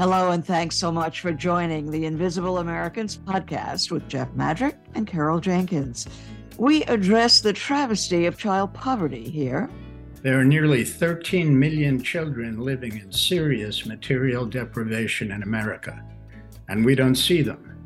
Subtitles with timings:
[0.00, 5.06] Hello, and thanks so much for joining the Invisible Americans podcast with Jeff Madrick and
[5.06, 6.06] Carol Jenkins.
[6.56, 9.68] We address the travesty of child poverty here.
[10.22, 16.02] There are nearly 13 million children living in serious material deprivation in America,
[16.70, 17.76] and we don't see them.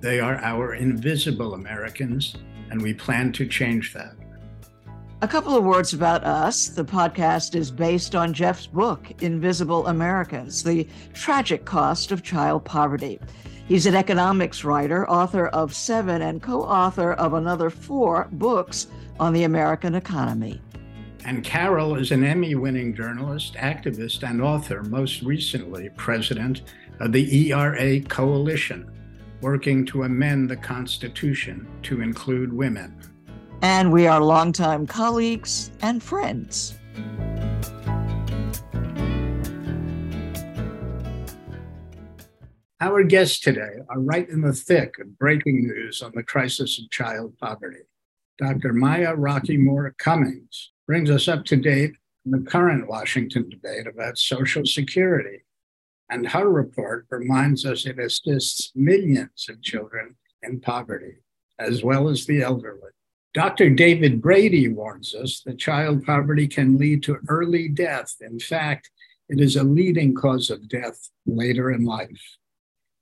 [0.00, 2.34] They are our invisible Americans,
[2.70, 4.14] and we plan to change that.
[5.20, 6.68] A couple of words about us.
[6.68, 13.18] The podcast is based on Jeff's book, Invisible Americans The Tragic Cost of Child Poverty.
[13.66, 18.86] He's an economics writer, author of seven, and co author of another four books
[19.18, 20.62] on the American economy.
[21.24, 26.62] And Carol is an Emmy winning journalist, activist, and author, most recently, president
[27.00, 28.88] of the ERA Coalition,
[29.40, 32.94] working to amend the Constitution to include women
[33.62, 36.74] and we are longtime colleagues and friends.
[42.80, 46.90] Our guests today are right in the thick of breaking news on the crisis of
[46.90, 47.82] child poverty.
[48.38, 48.72] Dr.
[48.72, 54.64] Maya Rockeymoore Cummings brings us up to date on the current Washington debate about Social
[54.64, 55.42] Security.
[56.08, 61.16] And her report reminds us it assists millions of children in poverty,
[61.58, 62.92] as well as the elderly.
[63.34, 63.70] Dr.
[63.70, 68.16] David Brady warns us that child poverty can lead to early death.
[68.20, 68.90] In fact,
[69.28, 72.36] it is a leading cause of death later in life.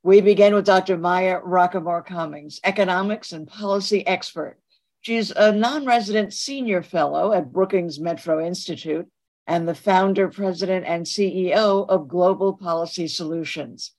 [0.03, 0.97] We begin with Dr.
[0.99, 4.59] Maya Rockeymoore Cummings, economics and policy expert.
[5.01, 9.07] She's a non resident senior fellow at Brookings Metro Institute
[9.47, 13.93] and the founder, president, and CEO of Global Policy Solutions.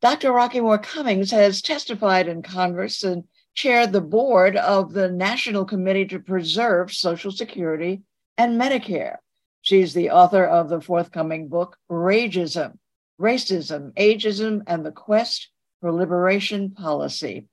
[0.00, 0.30] Dr.
[0.30, 3.24] Rockeymoore Cummings has testified in Congress and
[3.58, 8.02] chaired the board of the National Committee to Preserve Social Security
[8.36, 9.16] and Medicare.
[9.62, 12.78] She's the author of the forthcoming book, Rageism
[13.20, 15.48] Racism, Ageism, and the Quest
[15.80, 17.48] for Liberation Policy.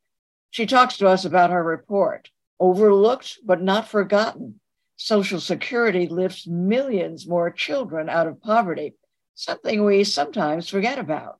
[0.52, 2.30] She talks to us about her report,
[2.60, 4.60] Overlooked but Not Forgotten.
[4.98, 8.94] Social Security lifts millions more children out of poverty,
[9.34, 11.40] something we sometimes forget about.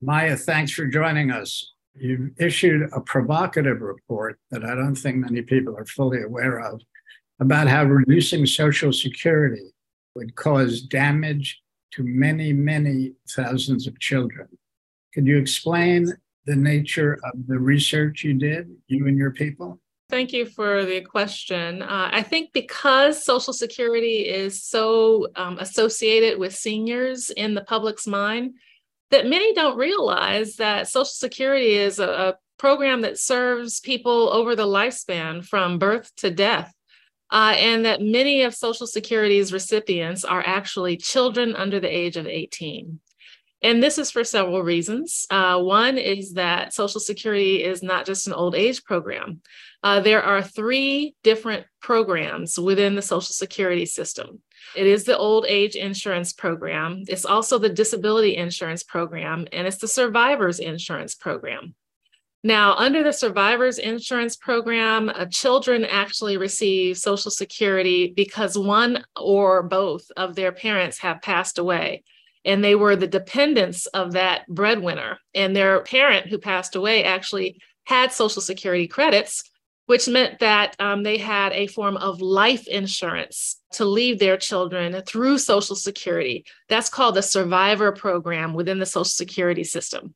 [0.00, 5.42] Maya, thanks for joining us you issued a provocative report that I don't think many
[5.42, 6.80] people are fully aware of
[7.40, 9.72] about how reducing Social Security
[10.14, 11.60] would cause damage
[11.92, 14.48] to many, many thousands of children.
[15.14, 16.12] Could you explain
[16.46, 19.80] the nature of the research you did, you and your people?
[20.08, 21.82] Thank you for the question.
[21.82, 28.06] Uh, I think because Social Security is so um, associated with seniors in the public's
[28.06, 28.54] mind,
[29.10, 34.54] that many don't realize that Social Security is a, a program that serves people over
[34.54, 36.72] the lifespan from birth to death.
[37.30, 42.26] Uh, and that many of Social Security's recipients are actually children under the age of
[42.26, 42.98] 18.
[43.62, 45.26] And this is for several reasons.
[45.30, 49.42] Uh, one is that Social Security is not just an old age program.
[49.82, 54.40] Uh, there are three different programs within the Social Security system.
[54.76, 57.04] It is the old age insurance program.
[57.08, 61.74] It's also the disability insurance program, and it's the survivors insurance program.
[62.42, 69.62] Now, under the survivors insurance program, uh, children actually receive Social Security because one or
[69.62, 72.02] both of their parents have passed away.
[72.46, 75.18] And they were the dependents of that breadwinner.
[75.34, 79.49] And their parent who passed away actually had Social Security credits
[79.90, 85.02] which meant that um, they had a form of life insurance to leave their children
[85.04, 86.44] through Social Security.
[86.68, 90.14] That's called the survivor program within the Social Security system.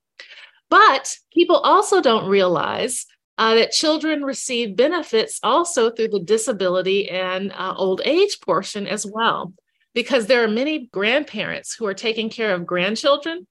[0.71, 3.05] But people also don't realize
[3.37, 9.05] uh, that children receive benefits also through the disability and uh, old age portion as
[9.05, 9.55] well,
[9.93, 13.45] because there are many grandparents who are taking care of grandchildren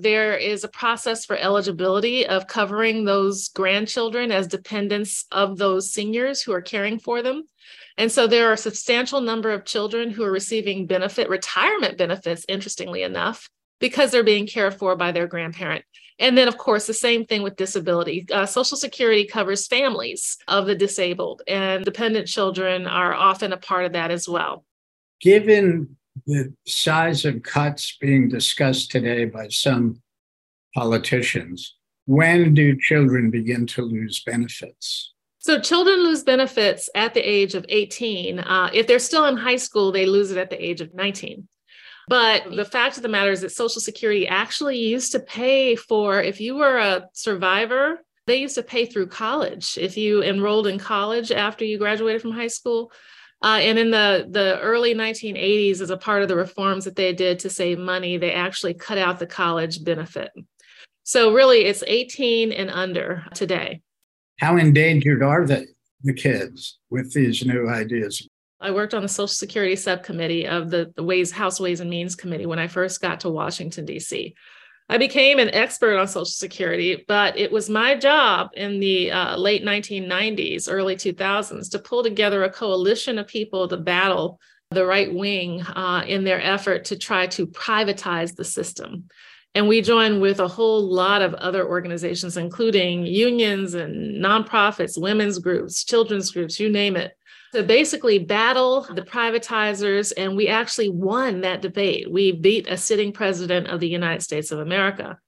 [0.00, 6.42] there is a process for eligibility of covering those grandchildren as dependents of those seniors
[6.42, 7.44] who are caring for them.
[7.96, 12.44] And so there are a substantial number of children who are receiving benefit, retirement benefits,
[12.48, 13.48] interestingly enough,
[13.78, 15.84] because they're being cared for by their grandparent.
[16.18, 18.26] And then, of course, the same thing with disability.
[18.30, 23.84] Uh, Social Security covers families of the disabled, and dependent children are often a part
[23.84, 24.64] of that as well.
[25.20, 25.96] Given
[26.26, 30.02] the size of cuts being discussed today by some
[30.74, 31.76] politicians,
[32.06, 35.12] when do children begin to lose benefits?
[35.38, 38.38] So, children lose benefits at the age of 18.
[38.38, 41.46] Uh, if they're still in high school, they lose it at the age of 19.
[42.08, 46.22] But the fact of the matter is that Social Security actually used to pay for,
[46.22, 49.78] if you were a survivor, they used to pay through college.
[49.78, 52.90] If you enrolled in college after you graduated from high school,
[53.44, 57.12] Uh, and in the, the early 1980s, as a part of the reforms that they
[57.12, 60.32] did to save money, they actually cut out the college benefit.
[61.02, 63.82] So really, it's 18 and under today.
[64.40, 65.66] How endangered are the,
[66.02, 68.26] the kids with these new ideas?
[68.62, 72.16] I worked on the Social Security subcommittee of the, the Ways House Ways and Means
[72.16, 74.34] Committee when I first got to Washington, D.C.
[74.88, 79.36] I became an expert on Social Security, but it was my job in the uh,
[79.36, 84.38] late 1990s, early 2000s to pull together a coalition of people to battle
[84.70, 89.08] the right wing uh, in their effort to try to privatize the system.
[89.54, 95.38] And we joined with a whole lot of other organizations, including unions and nonprofits, women's
[95.38, 97.16] groups, children's groups, you name it,
[97.54, 100.12] to basically battle the privatizers.
[100.16, 102.10] And we actually won that debate.
[102.10, 105.18] We beat a sitting president of the United States of America.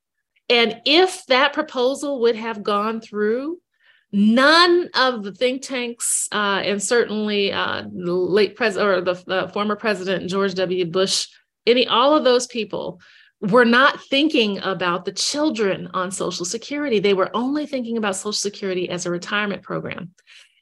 [0.49, 3.59] And if that proposal would have gone through,
[4.13, 9.49] none of the think tanks, uh, and certainly uh, the late president or the, the
[9.49, 10.85] former president George W.
[10.85, 11.29] Bush,
[11.67, 13.01] any all of those people
[13.41, 17.01] were not thinking about the children on Social Security.
[17.01, 20.13] They were only thinking about Social Security as a retirement program.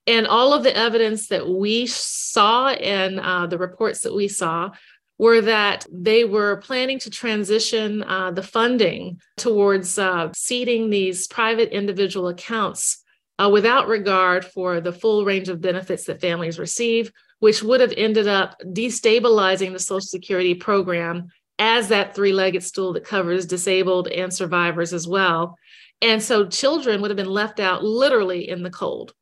[0.07, 4.71] And all of the evidence that we saw and uh, the reports that we saw
[5.19, 11.71] were that they were planning to transition uh, the funding towards uh, seeding these private
[11.71, 13.03] individual accounts
[13.39, 17.95] uh, without regard for the full range of benefits that families receive, which would have
[17.97, 21.29] ended up destabilizing the Social Security program
[21.59, 25.57] as that three legged stool that covers disabled and survivors as well.
[26.03, 29.15] And so children would have been left out literally in the cold.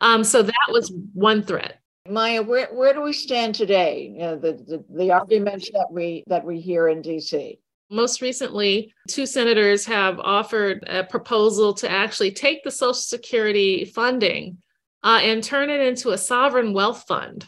[0.00, 1.80] Um, so that was one threat.
[2.08, 4.10] Maya, where, where do we stand today?
[4.14, 7.58] You know, the, the, the arguments that we that we hear in DC.
[7.90, 14.58] Most recently, two senators have offered a proposal to actually take the Social Security funding
[15.02, 17.46] uh, and turn it into a sovereign wealth fund.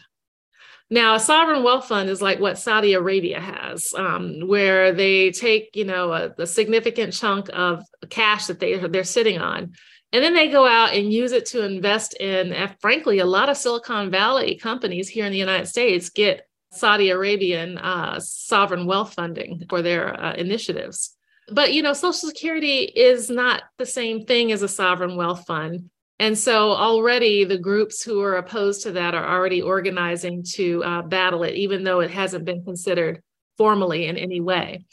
[0.89, 5.71] Now, a sovereign wealth fund is like what Saudi Arabia has, um, where they take,
[5.73, 9.73] you know, a, a, significant chunk of cash that they they're sitting on,
[10.13, 13.49] and then they go out and use it to invest in, uh, frankly, a lot
[13.49, 19.15] of Silicon Valley companies here in the United States get Saudi Arabian uh, sovereign wealth
[19.15, 21.15] funding for their uh, initiatives.
[21.51, 25.89] But, you know, Social Security is not the same thing as a sovereign wealth fund.
[26.19, 31.01] And so already the groups who are opposed to that are already organizing to uh,
[31.01, 33.21] battle it, even though it hasn't been considered
[33.57, 34.85] formally in any way.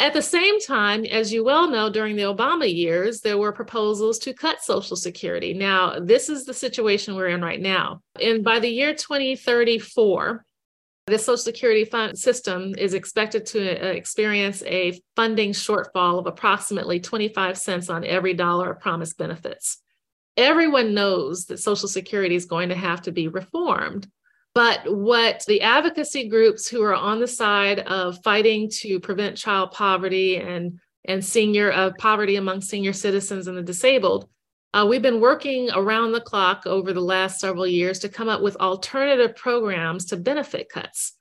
[0.00, 4.20] At the same time, as you well know, during the Obama years, there were proposals
[4.20, 5.54] to cut Social Security.
[5.54, 8.00] Now, this is the situation we're in right now.
[8.22, 10.44] And by the year 2034,
[11.08, 17.00] the Social Security fund system is expected to uh, experience a funding shortfall of approximately
[17.00, 19.78] 25 cents on every dollar of promised benefits.
[20.36, 24.06] Everyone knows that Social Security is going to have to be reformed.
[24.58, 29.70] But what the advocacy groups who are on the side of fighting to prevent child
[29.70, 34.28] poverty and and senior uh, poverty among senior citizens and the disabled,
[34.74, 38.42] uh, we've been working around the clock over the last several years to come up
[38.42, 41.12] with alternative programs to benefit cuts.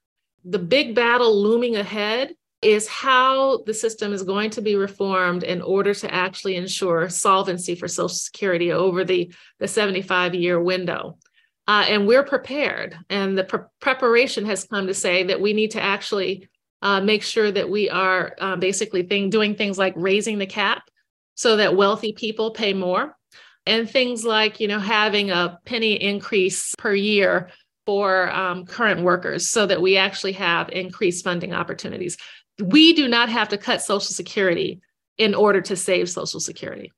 [0.44, 2.34] The big battle looming ahead
[2.64, 7.76] is how the system is going to be reformed in order to actually ensure solvency
[7.76, 11.20] for Social Security over the, the 75 year window.
[11.68, 12.98] Uh, and we're prepared.
[13.10, 16.48] And the pre- preparation has come to say that we need to actually
[16.82, 20.84] uh, make sure that we are uh, basically thing, doing things like raising the cap
[21.36, 23.16] so that wealthy people pay more,
[23.66, 27.50] and things like you know having a penny increase per year
[27.86, 32.18] for um, current workers so that we actually have increased funding opportunities.
[32.62, 34.82] We do not have to cut Social Security
[35.18, 36.92] in order to save Social Security.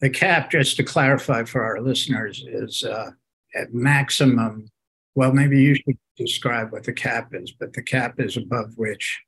[0.00, 3.10] The cap, just to clarify for our listeners, is uh,
[3.56, 4.68] at maximum,
[5.14, 9.20] well, maybe you should describe what the cap is, but the cap is above which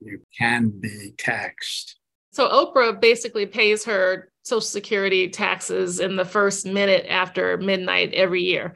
[0.00, 1.96] you can be taxed.
[2.32, 8.42] So Oprah basically pays her Social Security taxes in the first minute after midnight every
[8.42, 8.74] year.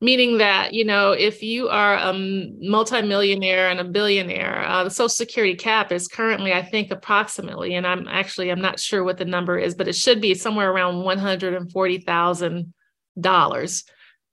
[0.00, 5.08] Meaning that, you know, if you are a multimillionaire and a billionaire, uh, the Social
[5.08, 9.24] Security cap is currently, I think, approximately, and I'm actually, I'm not sure what the
[9.24, 13.84] number is, but it should be somewhere around $140,000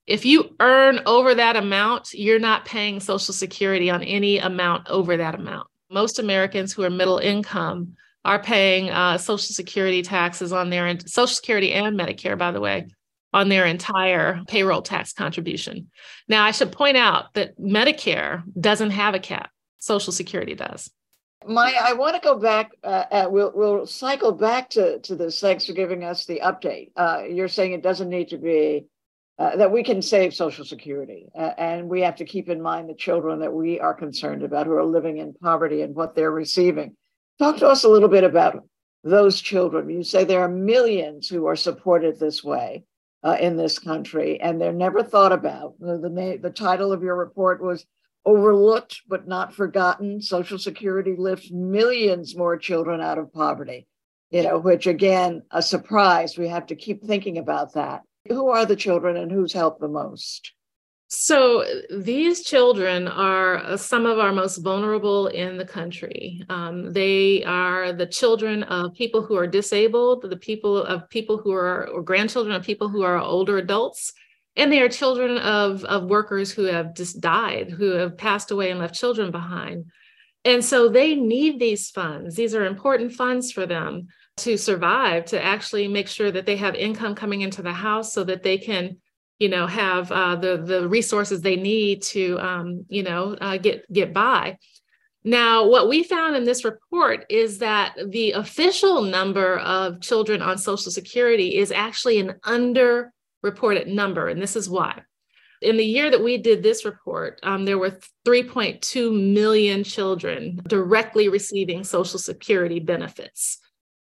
[0.06, 5.16] if you earn over that amount, you're not paying Social Security on any amount over
[5.16, 5.68] that amount.
[5.90, 7.94] Most Americans who are middle income
[8.24, 12.88] are paying uh, Social Security taxes on their Social Security and Medicare, by the way,
[13.32, 15.90] on their entire payroll tax contribution.
[16.28, 19.50] Now, I should point out that Medicare doesn't have a cap.
[19.78, 20.90] Social Security does.
[21.44, 22.70] Maya, I want to go back.
[22.84, 25.40] Uh, uh, we'll we'll cycle back to to this.
[25.40, 26.92] Thanks for giving us the update.
[26.96, 28.86] Uh, you're saying it doesn't need to be
[29.42, 31.26] uh, that we can save Social Security.
[31.36, 34.66] Uh, and we have to keep in mind the children that we are concerned about
[34.66, 36.94] who are living in poverty and what they're receiving.
[37.40, 38.64] Talk to us a little bit about
[39.02, 39.90] those children.
[39.90, 42.84] You say there are millions who are supported this way
[43.24, 45.74] uh, in this country, and they're never thought about.
[45.80, 47.84] The, the, the title of your report was
[48.24, 50.22] Overlooked but Not Forgotten.
[50.22, 53.88] Social Security lifts millions more children out of poverty,
[54.30, 56.38] you know, which again, a surprise.
[56.38, 58.02] We have to keep thinking about that.
[58.28, 60.52] Who are the children and who's helped the most?
[61.14, 61.64] So
[61.94, 66.42] these children are uh, some of our most vulnerable in the country.
[66.48, 71.52] Um, they are the children of people who are disabled, the people of people who
[71.52, 74.14] are or grandchildren of people who are older adults,
[74.56, 78.70] and they are children of, of workers who have just died, who have passed away
[78.70, 79.84] and left children behind.
[80.46, 82.36] And so they need these funds.
[82.36, 84.08] These are important funds for them
[84.38, 88.24] to survive, to actually make sure that they have income coming into the house so
[88.24, 88.96] that they can
[89.38, 93.90] you know have uh, the the resources they need to um, you know uh, get
[93.92, 94.56] get by.
[95.24, 100.58] Now what we found in this report is that the official number of children on
[100.58, 105.02] social security is actually an underreported number and this is why.
[105.60, 111.28] In the year that we did this report um, there were 3.2 million children directly
[111.28, 113.61] receiving social security benefits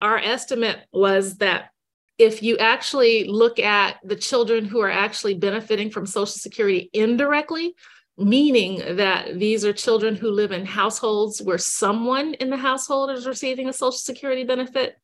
[0.05, 1.71] our estimate was that
[2.19, 7.73] if you actually look at the children who are actually benefiting from Social Security indirectly,
[8.15, 13.25] meaning that these are children who live in households where someone in the household is
[13.25, 14.95] receiving a Social Security benefit,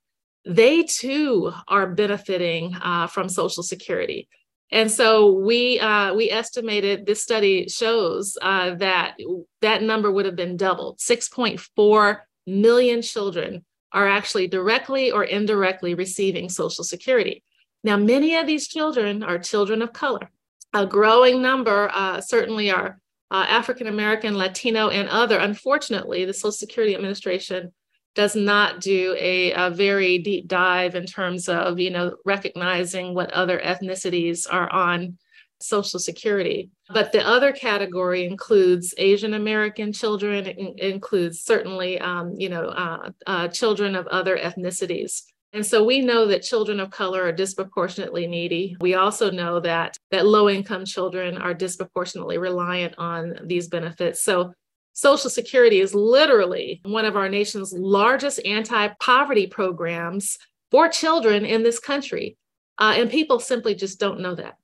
[0.46, 4.29] they too are benefiting uh, from Social Security.
[4.72, 9.17] And so we uh, we estimated this study shows uh, that
[9.62, 11.00] that number would have been doubled.
[11.00, 17.43] 6.4 million children are actually directly or indirectly receiving Social Security.
[17.83, 20.29] Now, many of these children are children of color.
[20.74, 23.00] A growing number uh, certainly are
[23.31, 25.38] uh, African American, Latino, and other.
[25.39, 27.71] Unfortunately, the Social Security Administration
[28.13, 33.31] does not do a, a, very deep dive in terms of you know recognizing what
[33.31, 35.17] other ethnicities are on
[35.63, 36.70] Social Security.
[36.94, 43.10] But the other category includes Asian American children, it includes certainly, um, you know, uh,
[43.27, 45.24] uh, children of other ethnicities.
[45.53, 48.77] And so we know that children of color are disproportionately needy.
[48.80, 54.24] We also know that that low income children are disproportionately reliant on these benefits.
[54.24, 54.53] So
[54.94, 60.38] Social Security is literally one of our nation's largest anti-poverty programs
[60.70, 62.38] for children in this country.
[62.77, 64.56] Uh, and people simply just don't know that.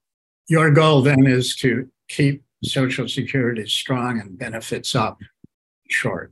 [0.48, 5.20] Your goal then is to keep Social Security strong and benefits up
[5.90, 6.32] short.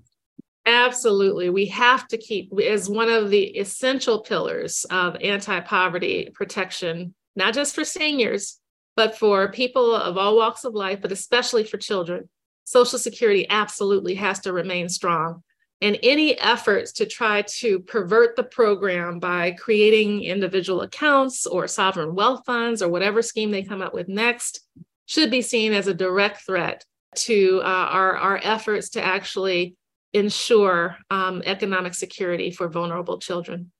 [0.65, 1.49] Absolutely.
[1.49, 7.75] We have to keep as one of the essential pillars of anti-poverty protection, not just
[7.75, 8.59] for seniors,
[8.95, 12.29] but for people of all walks of life, but especially for children.
[12.63, 15.43] Social Security absolutely has to remain strong
[15.81, 22.15] and any efforts to try to pervert the program by creating individual accounts or sovereign
[22.15, 24.61] wealth funds or whatever scheme they come up with next
[25.05, 26.83] should be seen as a direct threat
[27.15, 29.75] to uh, our, our efforts to actually
[30.13, 33.71] ensure um, economic security for vulnerable children.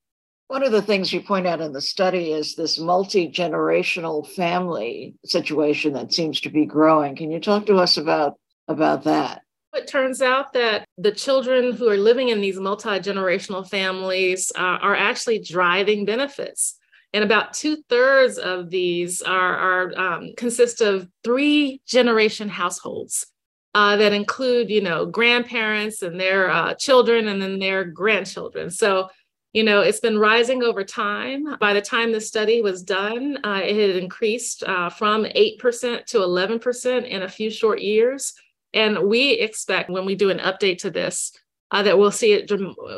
[0.47, 5.15] One of the things you point out in the study is this multi generational family
[5.25, 7.15] situation that seems to be growing.
[7.15, 8.35] Can you talk to us about,
[8.67, 9.41] about that?
[9.75, 14.59] It turns out that the children who are living in these multi generational families uh,
[14.81, 16.77] are actually driving benefits.
[17.13, 23.25] And about two thirds of these are, are um, consist of three generation households
[23.73, 28.69] uh, that include, you know, grandparents and their uh, children and then their grandchildren.
[28.69, 29.09] So,
[29.53, 31.57] you know, it's been rising over time.
[31.59, 36.17] By the time the study was done, uh, it had increased uh, from 8% to
[36.17, 38.33] 11% in a few short years.
[38.75, 41.31] And we expect when we do an update to this
[41.71, 42.51] uh, that we'll see it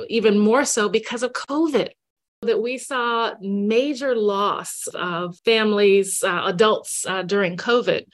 [0.09, 1.89] even more so because of COVID.
[2.43, 8.05] That we saw major loss of families, uh, adults uh, during COVID.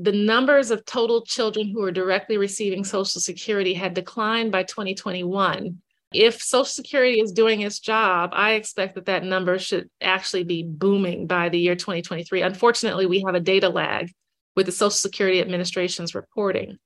[0.00, 5.80] The numbers of total children who are directly receiving Social Security had declined by 2021.
[6.12, 10.64] If Social Security is doing its job, I expect that that number should actually be
[10.64, 12.42] booming by the year 2023.
[12.42, 14.10] Unfortunately, we have a data lag
[14.56, 16.78] with the Social Security Administration's reporting.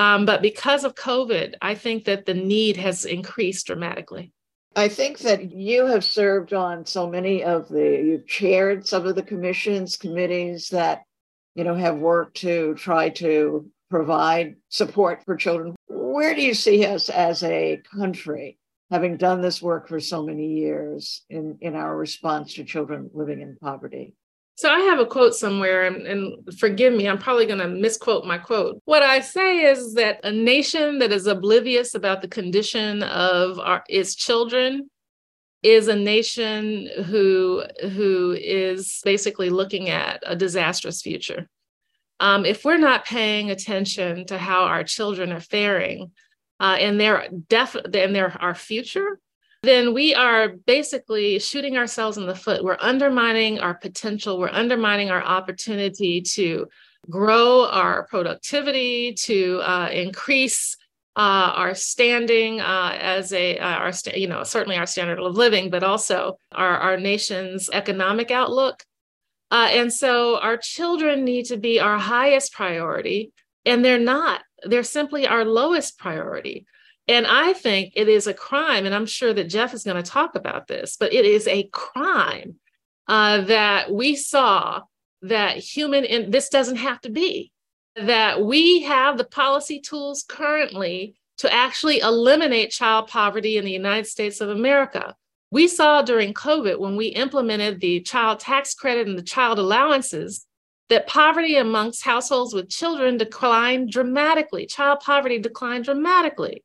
[0.00, 4.32] Um, but because of COVID, I think that the need has increased dramatically.
[4.74, 9.14] I think that you have served on so many of the, you've chaired some of
[9.14, 11.02] the commissions, committees that,
[11.54, 15.76] you know, have worked to try to provide support for children.
[15.88, 18.58] Where do you see us as a country,
[18.90, 23.42] having done this work for so many years in, in our response to children living
[23.42, 24.14] in poverty?
[24.60, 28.26] So I have a quote somewhere, and, and forgive me, I'm probably going to misquote
[28.26, 28.78] my quote.
[28.84, 33.82] What I say is that a nation that is oblivious about the condition of our,
[33.88, 34.90] its children
[35.62, 37.62] is a nation who
[37.94, 41.48] who is basically looking at a disastrous future.
[42.18, 46.12] Um, if we're not paying attention to how our children are faring
[46.60, 49.18] uh, and their def and their our future,
[49.62, 52.64] then we are basically shooting ourselves in the foot.
[52.64, 56.68] We're undermining our potential, we're undermining our opportunity to
[57.08, 60.76] grow our productivity, to uh, increase
[61.16, 65.68] uh, our standing uh, as a uh, our you know certainly our standard of living,
[65.68, 68.82] but also our our nation's economic outlook.
[69.50, 73.32] Uh, and so our children need to be our highest priority,
[73.66, 74.42] and they're not.
[74.62, 76.64] They're simply our lowest priority.
[77.10, 80.08] And I think it is a crime, and I'm sure that Jeff is going to
[80.08, 82.54] talk about this, but it is a crime
[83.08, 84.82] uh, that we saw
[85.22, 87.50] that human, and this doesn't have to be,
[87.96, 94.06] that we have the policy tools currently to actually eliminate child poverty in the United
[94.06, 95.16] States of America.
[95.50, 100.46] We saw during COVID when we implemented the child tax credit and the child allowances
[100.90, 104.66] that poverty amongst households with children declined dramatically.
[104.66, 106.62] Child poverty declined dramatically.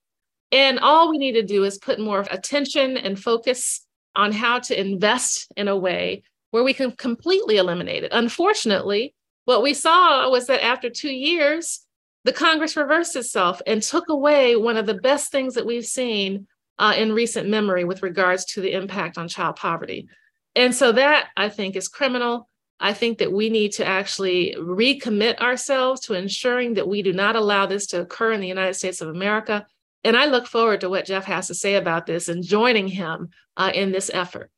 [0.55, 3.85] And all we need to do is put more attention and focus
[4.15, 8.13] on how to invest in a way where we can completely eliminate it.
[8.13, 11.85] Unfortunately, what we saw was that after two years,
[12.23, 16.47] the Congress reversed itself and took away one of the best things that we've seen
[16.79, 20.07] uh, in recent memory with regards to the impact on child poverty.
[20.55, 22.47] And so that I think is criminal.
[22.79, 27.35] I think that we need to actually recommit ourselves to ensuring that we do not
[27.35, 29.65] allow this to occur in the United States of America.
[30.05, 33.29] And I look forward to what Jeff has to say about this and joining him
[33.57, 34.51] uh, in this effort.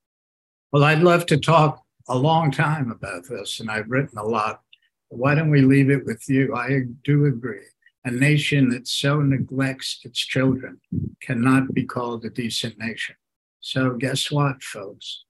[0.73, 4.59] Well, I'd love to talk a long time about this, and I've written a lot.
[5.07, 6.53] Why don't we leave it with you?
[6.53, 7.63] I do agree.
[8.03, 10.81] A nation that so neglects its children
[11.21, 13.15] cannot be called a decent nation.
[13.61, 15.23] So, guess what, folks?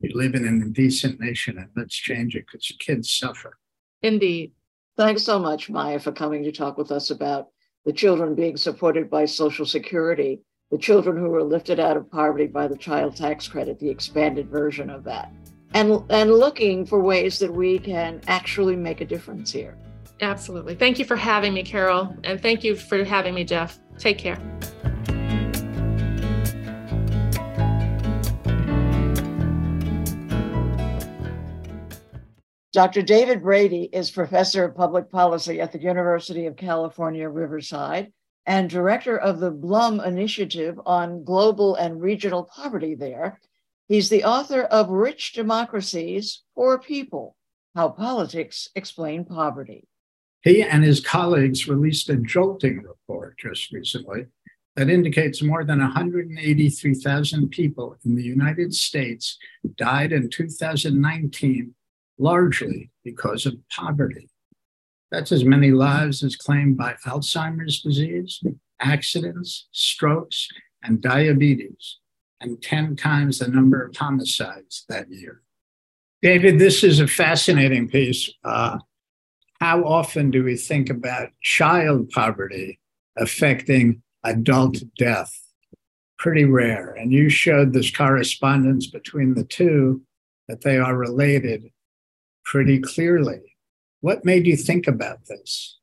[0.00, 3.58] We live in an indecent nation, and let's change it because kids suffer.
[4.02, 4.52] Indeed.
[4.96, 7.48] Thanks so much, Maya, for coming to talk with us about
[7.84, 12.46] the children being supported by Social Security, the children who were lifted out of poverty
[12.46, 15.32] by the child tax credit, the expanded version of that,
[15.74, 19.76] and, and looking for ways that we can actually make a difference here.
[20.20, 20.74] Absolutely.
[20.74, 22.16] Thank you for having me, Carol.
[22.24, 23.78] And thank you for having me, Jeff.
[23.98, 24.38] Take care.
[32.74, 33.02] Dr.
[33.02, 38.12] David Brady is professor of public policy at the University of California, Riverside,
[38.46, 43.40] and director of the Blum Initiative on Global and Regional Poverty there.
[43.86, 47.36] He's the author of Rich Democracies, Poor People
[47.76, 49.86] How Politics Explain Poverty.
[50.42, 54.26] He and his colleagues released a jolting report just recently
[54.74, 59.38] that indicates more than 183,000 people in the United States
[59.76, 61.72] died in 2019
[62.18, 64.28] largely because of poverty.
[65.10, 68.42] That's as many lives as claimed by Alzheimer's disease,
[68.80, 70.48] accidents, strokes,
[70.82, 71.98] and diabetes,
[72.40, 75.42] and 10 times the number of homicides that year.
[76.22, 78.30] David, this is a fascinating piece.
[78.42, 78.78] Uh,
[79.60, 82.80] how often do we think about child poverty
[83.16, 85.32] affecting adult death?
[86.18, 86.92] Pretty rare.
[86.94, 90.02] And you showed this correspondence between the two,
[90.48, 91.70] that they are related
[92.44, 93.56] pretty clearly.
[94.00, 95.78] What made you think about this?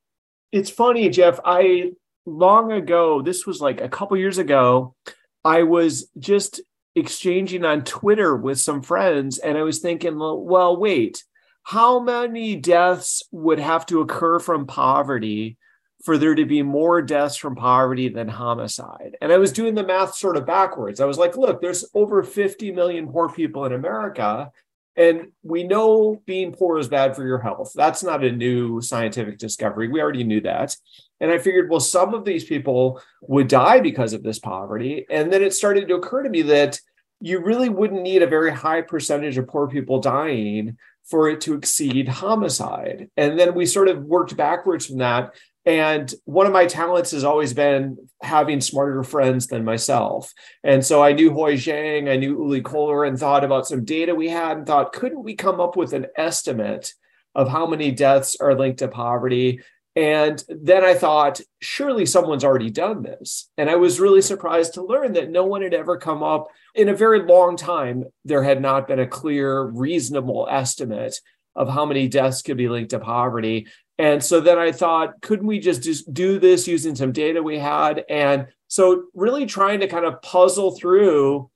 [0.52, 1.40] It's funny, Jeff.
[1.44, 1.92] I
[2.26, 4.96] long ago, this was like a couple years ago,
[5.44, 6.62] I was just
[6.96, 11.24] exchanging on Twitter with some friends, and I was thinking, well, wait,
[11.64, 15.58] how many deaths would have to occur from poverty
[16.04, 19.16] for there to be more deaths from poverty than homicide?
[19.22, 21.00] And I was doing the math sort of backwards.
[21.00, 24.52] I was like, look, there's over 50 million poor people in America.
[24.96, 27.72] And we know being poor is bad for your health.
[27.76, 29.88] That's not a new scientific discovery.
[29.88, 30.76] We already knew that.
[31.20, 35.06] And I figured, well, some of these people would die because of this poverty.
[35.10, 36.80] And then it started to occur to me that
[37.22, 41.54] you really wouldn't need a very high percentage of poor people dying for it to
[41.54, 43.10] exceed homicide.
[43.16, 47.24] And then we sort of worked backwards from that and one of my talents has
[47.24, 50.34] always been having smarter friends than myself.
[50.64, 54.16] And so I knew Hui Zheng, I knew Uli Kohler, and thought about some data
[54.16, 56.92] we had and thought, couldn't we come up with an estimate
[57.36, 59.62] of how many deaths are linked to poverty?
[59.96, 63.50] And then I thought, surely someone's already done this.
[63.58, 66.90] And I was really surprised to learn that no one had ever come up in
[66.90, 68.06] a very long time.
[68.24, 71.20] There had not been a clear, reasonable estimate
[71.56, 73.68] of how many deaths could be linked to poverty.
[74.02, 77.60] And so then I thought, couldn't we just, just do this using some data we
[77.60, 78.04] had?
[78.10, 81.52] And so really trying to kind of puzzle through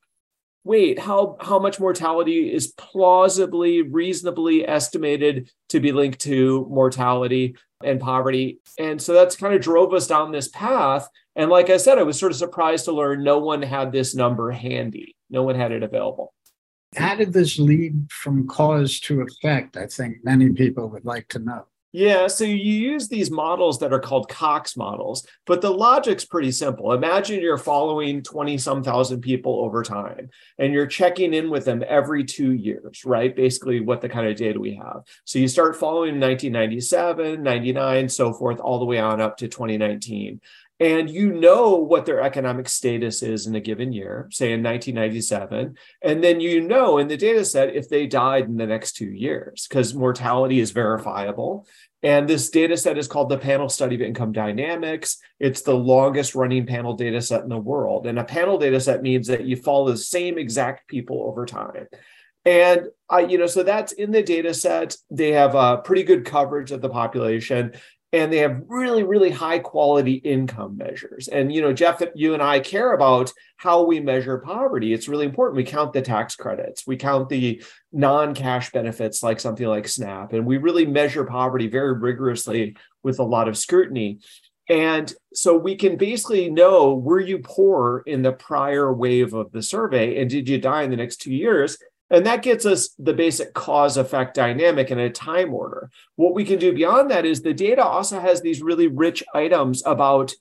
[0.63, 7.99] wait, how, how much mortality is plausibly, reasonably estimated to be linked to mortality and
[7.99, 8.59] poverty?
[8.77, 11.07] And so that's kind of drove us down this path.
[11.35, 14.13] And like I said, I was sort of surprised to learn no one had this
[14.13, 16.31] number handy, no one had it available.
[16.95, 19.77] How did this lead from cause to effect?
[19.77, 21.65] I think many people would like to know.
[21.97, 26.51] Yeah, so you use these models that are called Cox models, but the logic's pretty
[26.51, 26.91] simple.
[26.91, 30.29] Imagine you're following 20 some thousand people over time
[30.59, 33.33] and you're checking in with them every two years, right?
[33.33, 35.03] Basically, what the kind of data we have.
[35.23, 40.41] So you start following 1997, 99, so forth, all the way on up to 2019
[40.79, 45.77] and you know what their economic status is in a given year, say in 1997,
[46.01, 49.09] and then you know in the data set if they died in the next two
[49.09, 51.65] years, because mortality is verifiable.
[52.03, 55.17] And this data set is called the Panel Study of Income Dynamics.
[55.39, 58.05] It's the longest running panel data set in the world.
[58.05, 61.87] And a panel data set means that you follow the same exact people over time.
[62.45, 64.95] And I, you know, so that's in the data set.
[65.09, 67.73] They have a pretty good coverage of the population
[68.13, 71.27] and they have really really high quality income measures.
[71.27, 75.25] And you know jeff you and i care about how we measure poverty it's really
[75.25, 75.57] important.
[75.57, 80.45] We count the tax credits we count the non-cash benefits like something like snap and
[80.45, 84.19] we really measure poverty very rigorously with a lot of scrutiny.
[84.67, 89.61] And so we can basically know were you poor in the prior wave of the
[89.61, 91.77] survey and did you die in the next two years
[92.09, 95.89] and that gets us the basic cause effect dynamic in a time order.
[96.15, 99.83] What we can do beyond that is the data also has these really rich items
[99.85, 100.33] about,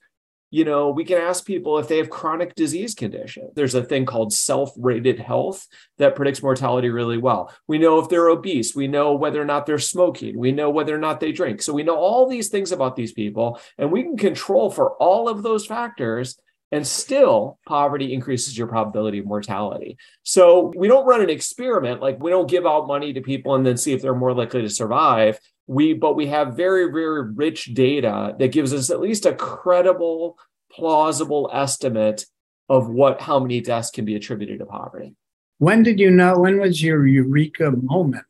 [0.51, 3.49] you know, we can ask people if they have chronic disease condition.
[3.55, 7.51] There's a thing called self-rated health that predicts mortality really well.
[7.67, 10.95] We know if they're obese, we know whether or not they're smoking, we know whether
[10.95, 11.61] or not they drink.
[11.61, 15.27] So we know all these things about these people and we can control for all
[15.27, 16.37] of those factors
[16.71, 19.97] and still poverty increases your probability of mortality.
[20.23, 23.65] So we don't run an experiment like we don't give out money to people and
[23.65, 25.39] then see if they're more likely to survive.
[25.67, 30.37] We but we have very very rich data that gives us at least a credible
[30.71, 32.25] plausible estimate
[32.69, 35.15] of what how many deaths can be attributed to poverty.
[35.57, 38.25] When did you know when was your eureka moment?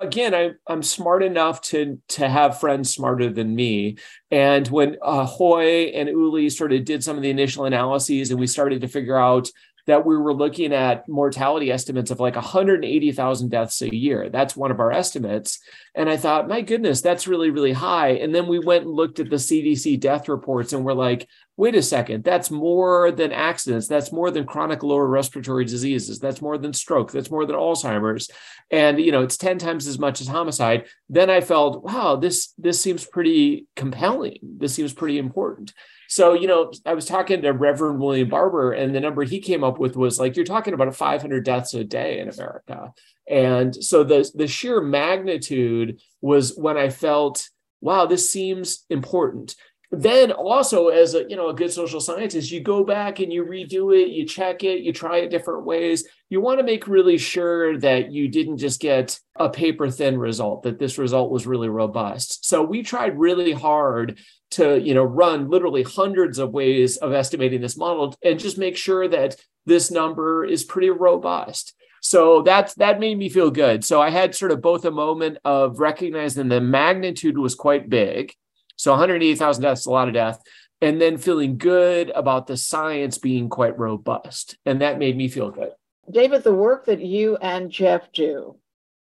[0.00, 3.96] Again, I, I'm smart enough to to have friends smarter than me.
[4.30, 8.38] And when uh, Hui and Uli sort of did some of the initial analyses, and
[8.38, 9.50] we started to figure out
[9.88, 14.28] that we were looking at mortality estimates of like 180,000 deaths a year.
[14.28, 15.60] That's one of our estimates.
[15.94, 18.10] And I thought, my goodness, that's really, really high.
[18.10, 21.74] And then we went and looked at the CDC death reports and we're like, wait
[21.74, 23.88] a second, that's more than accidents.
[23.88, 26.18] That's more than chronic lower respiratory diseases.
[26.18, 27.10] That's more than stroke.
[27.10, 28.30] That's more than Alzheimer's.
[28.70, 30.84] And, you know, it's 10 times as much as homicide.
[31.08, 34.38] Then I felt, wow, this, this seems pretty compelling.
[34.42, 35.72] This seems pretty important.
[36.08, 39.62] So, you know, I was talking to Reverend William Barber, and the number he came
[39.62, 42.92] up with was like, you're talking about 500 deaths a day in America.
[43.28, 47.46] And so the, the sheer magnitude was when I felt,
[47.82, 49.54] wow, this seems important.
[49.90, 53.42] Then also as a you know a good social scientist you go back and you
[53.44, 56.06] redo it you check it you try it different ways.
[56.28, 60.64] You want to make really sure that you didn't just get a paper thin result
[60.64, 62.44] that this result was really robust.
[62.46, 64.18] So we tried really hard
[64.50, 68.76] to you know run literally hundreds of ways of estimating this model and just make
[68.76, 74.00] sure that this number is pretty robust so that's that made me feel good so
[74.00, 78.32] i had sort of both a moment of recognizing the magnitude was quite big
[78.78, 80.40] so 180,000 deaths, a lot of death.
[80.80, 84.56] And then feeling good about the science being quite robust.
[84.64, 85.72] And that made me feel good.
[86.08, 88.56] David, the work that you and Jeff do,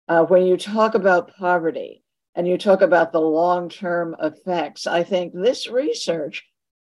[0.08, 2.04] uh, when you talk about poverty
[2.38, 6.46] and you talk about the long term effects, I think this research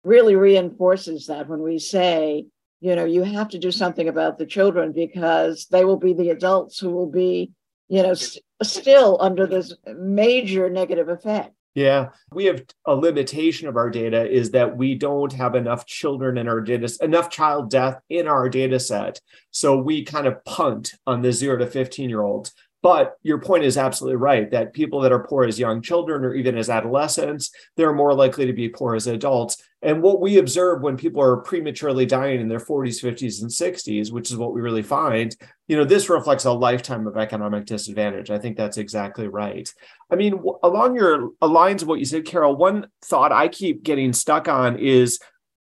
[0.05, 2.46] really reinforces that when we say,
[2.81, 6.31] you know, you have to do something about the children because they will be the
[6.31, 7.50] adults who will be,
[7.88, 11.52] you know, st- still under this major negative effect.
[11.74, 16.38] Yeah, we have a limitation of our data is that we don't have enough children
[16.38, 19.20] in our data, enough child death in our data set.
[19.50, 22.52] So we kind of punt on the zero to 15 year olds.
[22.83, 26.35] But your point is absolutely right that people that are poor as young children or
[26.35, 29.62] even as adolescents, they're more likely to be poor as adults.
[29.83, 34.12] And what we observe when people are prematurely dying in their 40s, 50s, and 60s,
[34.12, 35.35] which is what we really find,
[35.68, 38.31] you know, this reflects a lifetime of economic disadvantage.
[38.31, 39.68] I think that's exactly right.
[40.11, 44.12] I mean, along your lines of what you said, Carol, one thought I keep getting
[44.12, 45.18] stuck on is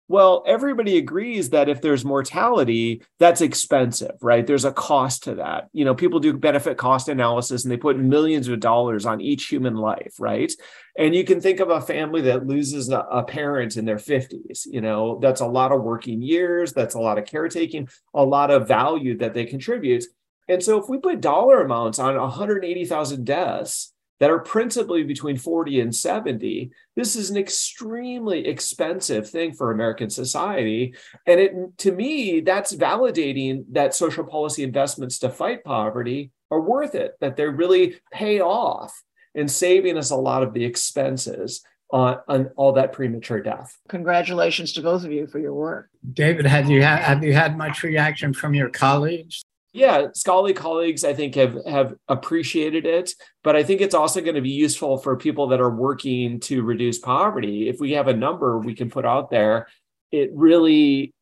[0.08, 4.46] Well, everybody agrees that if there's mortality, that's expensive, right?
[4.46, 5.68] There's a cost to that.
[5.72, 9.46] You know, people do benefit cost analysis and they put millions of dollars on each
[9.46, 10.52] human life, right?
[10.96, 14.66] And you can think of a family that loses a, parent in their 50s.
[14.66, 18.52] You know, that's a lot of working years, that's a lot of caretaking, a lot
[18.52, 20.04] of value that they contribute.
[20.48, 25.80] And so if we put dollar amounts on 180,000 deaths, that are principally between 40
[25.80, 30.94] and 70 this is an extremely expensive thing for american society
[31.26, 36.94] and it to me that's validating that social policy investments to fight poverty are worth
[36.94, 39.02] it that they really pay off
[39.34, 43.78] in saving us a lot of the expenses on, on all that premature death.
[43.88, 45.88] Congratulations to both of you for your work.
[46.12, 49.44] David, have you had, have you had much reaction from your colleagues?
[49.76, 54.34] Yeah, scholarly colleagues, I think, have have appreciated it, but I think it's also going
[54.34, 57.68] to be useful for people that are working to reduce poverty.
[57.68, 59.68] If we have a number we can put out there,
[60.10, 61.12] it really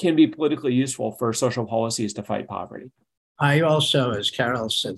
[0.00, 2.90] can be politically useful for social policies to fight poverty.
[3.38, 4.96] I also, as Carol said,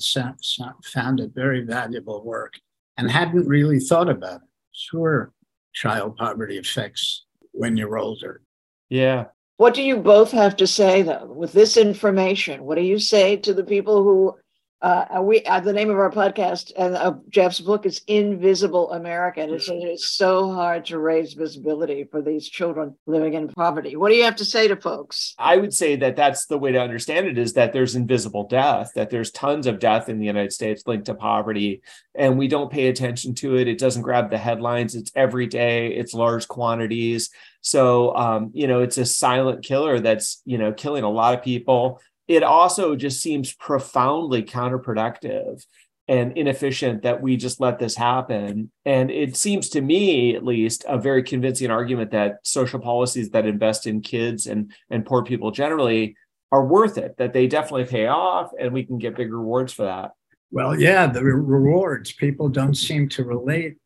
[0.85, 2.55] found it very valuable work
[2.97, 4.49] and hadn't really thought about it.
[4.73, 5.33] Sure,
[5.75, 8.41] child poverty affects when you're older.
[8.89, 9.27] Yeah.
[9.63, 12.65] What do you both have to say, though, with this information?
[12.65, 14.37] What do you say to the people who
[14.81, 19.47] uh, we uh, the name of our podcast and Jeff's book is Invisible America.
[19.49, 23.95] It's, it's so hard to raise visibility for these children living in poverty.
[23.95, 25.37] What do you have to say to folks?
[25.39, 28.91] I would say that that's the way to understand it is that there's invisible death,
[28.97, 31.83] that there's tons of death in the United States linked to poverty,
[32.17, 33.69] and we don't pay attention to it.
[33.69, 34.97] It doesn't grab the headlines.
[34.97, 35.95] It's every day.
[35.95, 37.31] It's large quantities.
[37.63, 41.45] So, um, you know, it's a silent killer that's, you know, killing a lot of
[41.45, 42.01] people.
[42.29, 45.65] It also just seems profoundly counterproductive
[46.09, 48.71] and inefficient that we just let this happen.
[48.85, 53.47] And it seems to me, at least, a very convincing argument that social policies that
[53.47, 56.17] invest in kids and, and poor people generally
[56.51, 59.85] are worth it, that they definitely pay off and we can get big rewards for
[59.85, 60.11] that.
[60.51, 62.13] Well, yeah, the rewards.
[62.13, 63.77] People don't seem to relate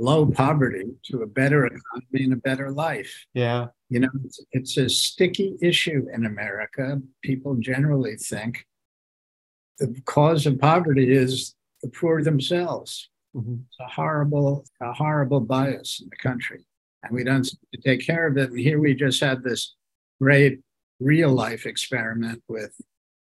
[0.00, 3.26] low poverty to a better economy and a better life.
[3.34, 3.66] Yeah.
[3.90, 7.00] You know, it's, it's a sticky issue in America.
[7.22, 8.64] People generally think
[9.78, 13.10] the cause of poverty is the poor themselves.
[13.36, 13.56] Mm-hmm.
[13.66, 16.64] It's a horrible, a horrible bias in the country.
[17.02, 17.48] And we don't
[17.84, 18.50] take care of it.
[18.50, 19.74] And here we just had this
[20.20, 20.60] great
[20.98, 22.74] real life experiment with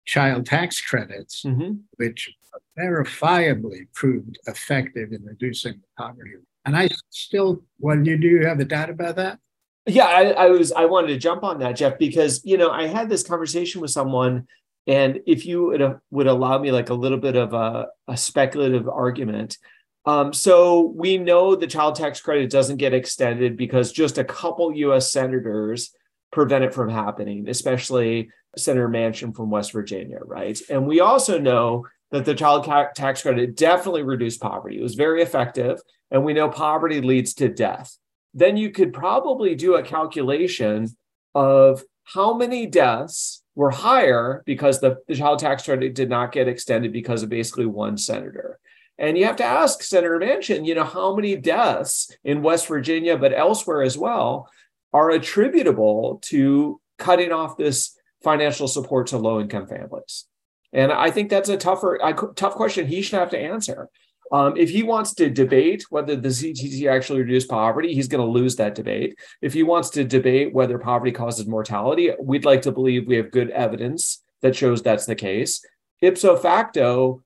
[0.05, 1.75] child tax credits, mm-hmm.
[1.97, 2.33] which
[2.79, 6.35] verifiably proved effective in reducing poverty
[6.67, 9.39] and I still, well, you do have the data about that?
[9.87, 10.73] Yeah, I, I, was.
[10.73, 13.93] I wanted to jump on that, Jeff, because you know I had this conversation with
[13.93, 14.49] someone,
[14.89, 18.89] and if you would, would allow me like a little bit of a, a speculative
[18.89, 19.59] argument.
[20.05, 24.75] Um, so we know the child tax credit doesn't get extended because just a couple
[24.75, 25.13] U.S.
[25.13, 25.93] senators
[26.33, 30.61] prevent it from happening, especially Senator Manchin from West Virginia, right?
[30.69, 34.79] And we also know that the child tax credit definitely reduced poverty.
[34.79, 37.97] It was very effective and we know poverty leads to death,
[38.35, 40.89] then you could probably do a calculation
[41.35, 46.49] of how many deaths were higher because the, the child tax credit did not get
[46.49, 48.59] extended because of basically one senator.
[48.99, 53.17] And you have to ask Senator Manchin, you know, how many deaths in West Virginia,
[53.17, 54.49] but elsewhere as well,
[54.93, 60.25] are attributable to cutting off this financial support to low income families?
[60.73, 63.89] And I think that's a tougher, a tough question he should have to answer.
[64.33, 68.31] Um, if he wants to debate whether the CTC actually reduced poverty, he's going to
[68.31, 69.19] lose that debate.
[69.41, 73.31] If he wants to debate whether poverty causes mortality, we'd like to believe we have
[73.31, 75.65] good evidence that shows that's the case.
[76.03, 77.23] Ipso facto,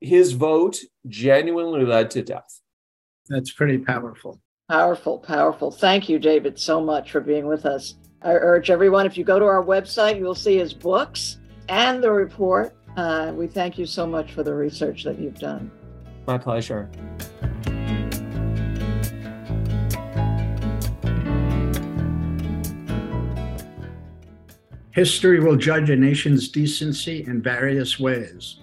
[0.00, 2.60] his vote genuinely led to death.
[3.28, 4.40] That's pretty powerful.
[4.68, 5.70] Powerful, powerful.
[5.70, 7.96] Thank you, David, so much for being with us.
[8.22, 11.38] I urge everyone, if you go to our website, you'll see his books
[11.68, 12.74] and the report.
[12.96, 15.70] Uh, we thank you so much for the research that you've done.
[16.26, 16.90] My pleasure.
[24.90, 28.60] History will judge a nation's decency in various ways.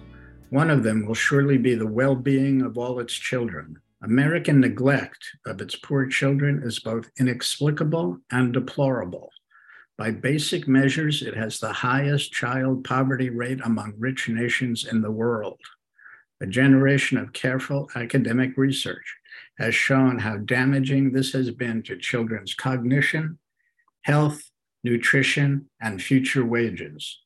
[0.48, 3.78] One of them will surely be the well being of all its children.
[4.02, 9.30] American neglect of its poor children is both inexplicable and deplorable.
[9.96, 15.12] By basic measures, it has the highest child poverty rate among rich nations in the
[15.12, 15.60] world.
[16.42, 19.16] A generation of careful academic research
[19.58, 23.38] has shown how damaging this has been to children's cognition,
[24.02, 24.50] health,
[24.82, 27.20] nutrition, and future wages.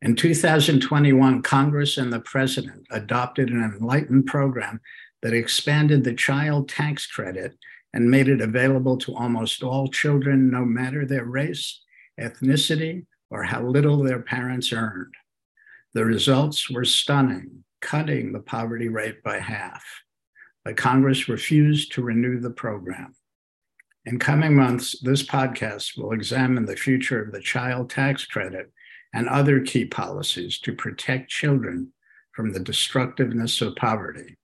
[0.00, 4.80] In 2021, Congress and the President adopted an enlightened program
[5.20, 7.54] that expanded the child tax credit
[7.92, 11.82] and made it available to almost all children, no matter their race,
[12.18, 15.12] ethnicity, or how little their parents earned.
[15.92, 19.84] The results were stunning, cutting the poverty rate by half.
[20.64, 23.14] But Congress refused to renew the program.
[24.06, 28.72] In coming months, this podcast will examine the future of the child tax credit
[29.12, 31.92] and other key policies to protect children
[32.32, 34.34] from the destructiveness of poverty.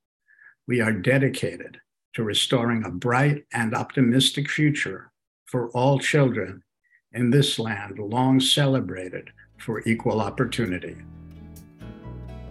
[0.68, 1.78] We are dedicated
[2.14, 5.10] to restoring a bright and optimistic future
[5.46, 6.62] for all children
[7.12, 10.96] in this land long celebrated for equal opportunity.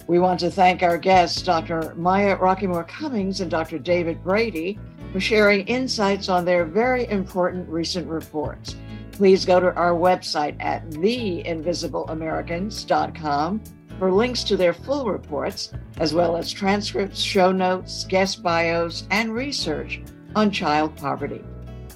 [0.09, 1.93] We want to thank our guests, Dr.
[1.95, 3.77] Maya Rockeymoore Cummings and Dr.
[3.77, 4.79] David Brady,
[5.13, 8.75] for sharing insights on their very important recent reports.
[9.11, 13.61] Please go to our website at theinvisibleamericans.com
[13.99, 19.31] for links to their full reports, as well as transcripts, show notes, guest bios, and
[19.31, 20.01] research
[20.35, 21.43] on child poverty.